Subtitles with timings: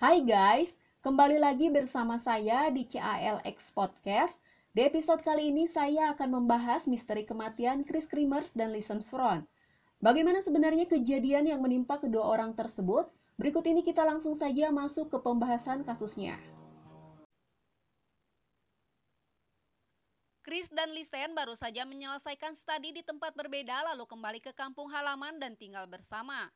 [0.00, 4.40] Hai guys, kembali lagi bersama saya di CALX Podcast.
[4.72, 9.44] Di episode kali ini saya akan membahas misteri kematian Chris Kremers dan Listen Front.
[10.00, 13.12] Bagaimana sebenarnya kejadian yang menimpa kedua orang tersebut?
[13.36, 16.40] Berikut ini kita langsung saja masuk ke pembahasan kasusnya.
[20.40, 25.36] Chris dan Lisen baru saja menyelesaikan studi di tempat berbeda lalu kembali ke kampung halaman
[25.36, 26.48] dan tinggal bersama.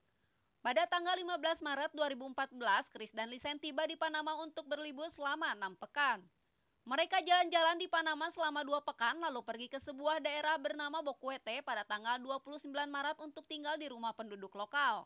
[0.65, 2.57] Pada tanggal 15 Maret 2014,
[2.89, 6.25] Chris dan Lisen tiba di Panama untuk berlibur selama enam pekan.
[6.89, 11.85] Mereka jalan-jalan di Panama selama dua pekan lalu pergi ke sebuah daerah bernama Bokuete pada
[11.85, 15.05] tanggal 29 Maret untuk tinggal di rumah penduduk lokal.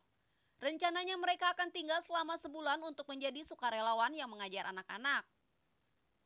[0.63, 5.27] Rencananya mereka akan tinggal selama sebulan untuk menjadi sukarelawan yang mengajar anak-anak.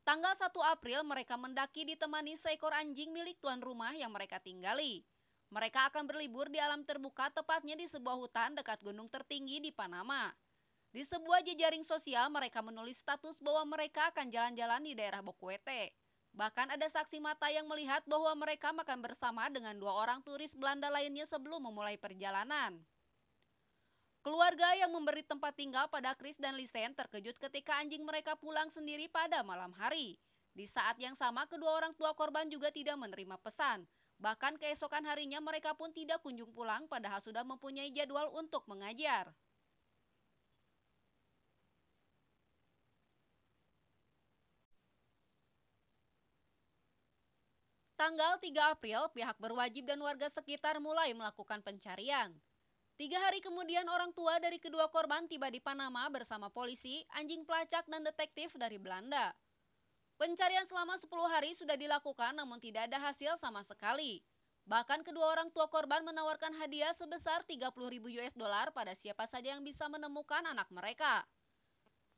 [0.04, 5.08] Tanggal 1 April mereka mendaki ditemani seekor anjing milik tuan rumah yang mereka tinggali.
[5.52, 10.32] Mereka akan berlibur di alam terbuka tepatnya di sebuah hutan dekat gunung tertinggi di Panama.
[10.88, 15.92] Di sebuah jejaring sosial mereka menulis status bahwa mereka akan jalan-jalan di daerah Bokuete.
[16.32, 20.88] Bahkan ada saksi mata yang melihat bahwa mereka makan bersama dengan dua orang turis Belanda
[20.88, 22.80] lainnya sebelum memulai perjalanan.
[24.24, 29.04] Keluarga yang memberi tempat tinggal pada Chris dan Lisen terkejut ketika anjing mereka pulang sendiri
[29.12, 30.16] pada malam hari.
[30.56, 33.84] Di saat yang sama, kedua orang tua korban juga tidak menerima pesan.
[34.22, 39.34] Bahkan keesokan harinya mereka pun tidak kunjung pulang padahal sudah mempunyai jadwal untuk mengajar.
[47.98, 52.34] Tanggal 3 April, pihak berwajib dan warga sekitar mulai melakukan pencarian.
[52.98, 57.86] Tiga hari kemudian orang tua dari kedua korban tiba di Panama bersama polisi, anjing pelacak,
[57.90, 59.34] dan detektif dari Belanda.
[60.22, 64.22] Pencarian selama 10 hari sudah dilakukan namun tidak ada hasil sama sekali.
[64.70, 67.58] Bahkan kedua orang tua korban menawarkan hadiah sebesar 30
[67.90, 71.26] ribu US dollar pada siapa saja yang bisa menemukan anak mereka.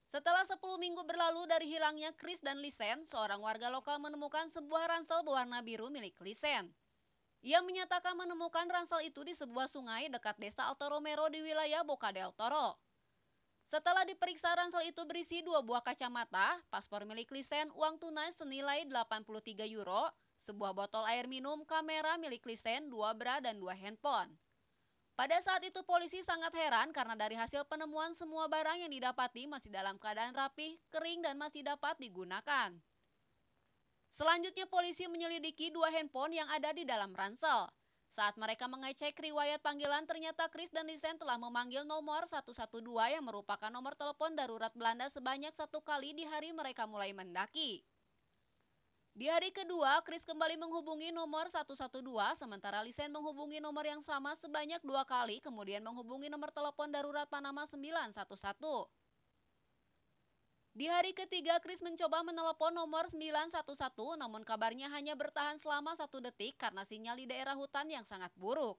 [0.05, 5.25] Setelah 10 minggu berlalu dari hilangnya Chris dan Lisen, seorang warga lokal menemukan sebuah ransel
[5.25, 6.77] berwarna biru milik Lisen.
[7.41, 12.13] Ia menyatakan menemukan ransel itu di sebuah sungai dekat desa Alto Romero di wilayah Boca
[12.13, 12.77] del Toro.
[13.75, 19.67] Setelah diperiksa ransel itu berisi dua buah kacamata, paspor milik Lisen, uang tunai senilai 83
[19.67, 24.31] euro, sebuah botol air minum, kamera milik Lisen, dua bra, dan dua handphone.
[25.19, 29.75] Pada saat itu polisi sangat heran karena dari hasil penemuan semua barang yang didapati masih
[29.75, 32.71] dalam keadaan rapi, kering, dan masih dapat digunakan.
[34.07, 37.67] Selanjutnya polisi menyelidiki dua handphone yang ada di dalam ransel.
[38.15, 42.71] Saat mereka mengecek riwayat panggilan, ternyata Chris dan Lisen telah memanggil nomor 112
[43.11, 47.83] yang merupakan nomor telepon darurat Belanda sebanyak satu kali di hari mereka mulai mendaki.
[49.19, 51.91] Di hari kedua, Chris kembali menghubungi nomor 112,
[52.39, 57.67] sementara Lisen menghubungi nomor yang sama sebanyak dua kali, kemudian menghubungi nomor telepon darurat Panama
[57.67, 58.15] 911.
[60.75, 63.63] Di hari ketiga, Chris mencoba menelepon nomor 911,
[64.19, 68.75] namun kabarnya hanya bertahan selama satu detik karena sinyal di daerah hutan yang sangat buruk.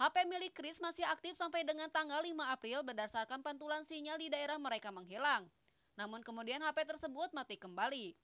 [0.00, 4.56] HP milik Chris masih aktif sampai dengan tanggal 5 April berdasarkan pantulan sinyal di daerah
[4.56, 5.44] mereka menghilang.
[6.00, 8.16] Namun kemudian HP tersebut mati kembali.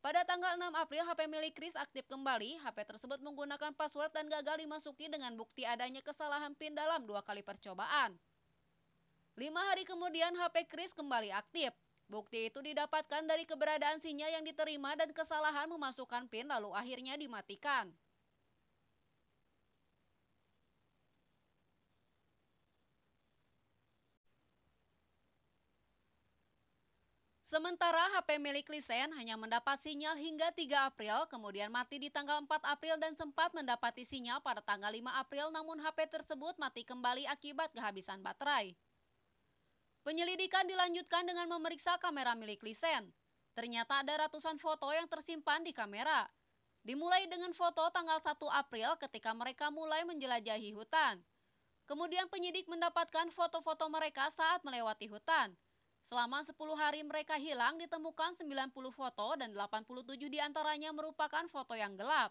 [0.00, 2.56] Pada tanggal 6 April, HP milik Chris aktif kembali.
[2.64, 7.44] HP tersebut menggunakan password dan gagal dimasuki dengan bukti adanya kesalahan PIN dalam dua kali
[7.44, 8.16] percobaan.
[9.36, 11.76] Lima hari kemudian, HP Chris kembali aktif.
[12.08, 17.92] Bukti itu didapatkan dari keberadaan sinyal yang diterima dan kesalahan memasukkan PIN lalu akhirnya dimatikan.
[27.44, 32.60] Sementara HP milik Lisen hanya mendapat sinyal hingga 3 April, kemudian mati di tanggal 4
[32.60, 37.72] April dan sempat mendapati sinyal pada tanggal 5 April namun HP tersebut mati kembali akibat
[37.72, 38.76] kehabisan baterai.
[40.06, 43.10] Penyelidikan dilanjutkan dengan memeriksa kamera milik Lisen.
[43.58, 46.30] Ternyata ada ratusan foto yang tersimpan di kamera.
[46.86, 51.18] Dimulai dengan foto tanggal 1 April ketika mereka mulai menjelajahi hutan.
[51.90, 55.58] Kemudian penyidik mendapatkan foto-foto mereka saat melewati hutan.
[55.98, 61.98] Selama 10 hari mereka hilang ditemukan 90 foto dan 87 di antaranya merupakan foto yang
[61.98, 62.30] gelap.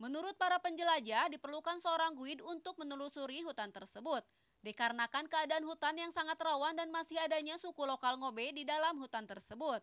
[0.00, 4.24] Menurut para penjelajah, diperlukan seorang guide untuk menelusuri hutan tersebut–
[4.62, 9.26] dikarenakan keadaan hutan yang sangat rawan dan masih adanya suku lokal Ngobe di dalam hutan
[9.26, 9.82] tersebut.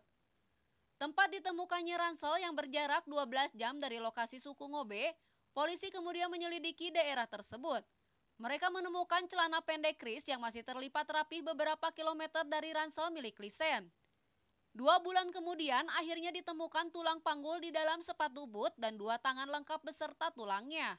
[1.00, 5.16] Tempat ditemukannya ransel yang berjarak 12 jam dari lokasi suku Ngobe,
[5.56, 7.80] polisi kemudian menyelidiki daerah tersebut.
[8.40, 13.92] Mereka menemukan celana pendek Chris yang masih terlipat rapi beberapa kilometer dari ransel milik Lisen.
[14.72, 19.82] Dua bulan kemudian, akhirnya ditemukan tulang panggul di dalam sepatu boot dan dua tangan lengkap
[19.82, 20.96] beserta tulangnya.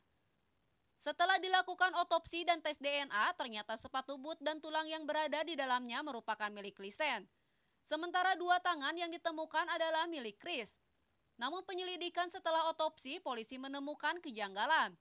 [1.02, 6.06] Setelah dilakukan otopsi dan tes DNA, ternyata sepatu boot dan tulang yang berada di dalamnya
[6.06, 7.26] merupakan milik Lisen.
[7.82, 10.78] Sementara dua tangan yang ditemukan adalah milik Chris.
[11.42, 14.94] Namun penyelidikan setelah otopsi, polisi menemukan kejanggalan.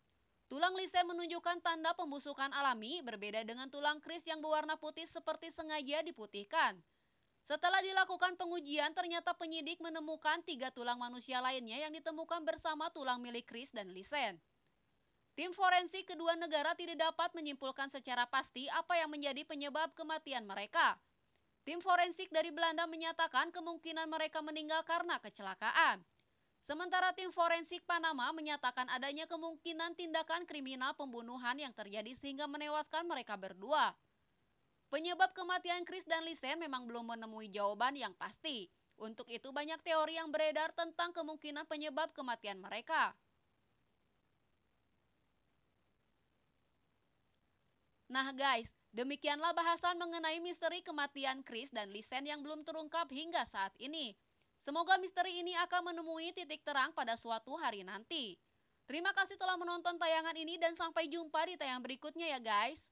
[0.49, 6.00] Tulang Lisen menunjukkan tanda pembusukan alami berbeda dengan tulang Chris yang berwarna putih seperti sengaja
[6.00, 6.81] diputihkan.
[7.44, 13.44] Setelah dilakukan pengujian, ternyata penyidik menemukan tiga tulang manusia lainnya yang ditemukan bersama tulang milik
[13.44, 14.41] Chris dan Lisen.
[15.41, 21.01] Tim forensik kedua negara tidak dapat menyimpulkan secara pasti apa yang menjadi penyebab kematian mereka.
[21.65, 26.05] Tim forensik dari Belanda menyatakan kemungkinan mereka meninggal karena kecelakaan.
[26.61, 33.41] Sementara tim forensik Panama menyatakan adanya kemungkinan tindakan kriminal pembunuhan yang terjadi sehingga menewaskan mereka
[33.41, 33.97] berdua.
[34.93, 38.69] Penyebab kematian Chris dan Lisen memang belum menemui jawaban yang pasti.
[39.01, 43.17] Untuk itu banyak teori yang beredar tentang kemungkinan penyebab kematian mereka.
[48.11, 53.71] Nah guys, demikianlah bahasan mengenai misteri kematian Chris dan Lisen yang belum terungkap hingga saat
[53.79, 54.19] ini.
[54.59, 58.35] Semoga misteri ini akan menemui titik terang pada suatu hari nanti.
[58.91, 62.91] Terima kasih telah menonton tayangan ini dan sampai jumpa di tayang berikutnya ya guys.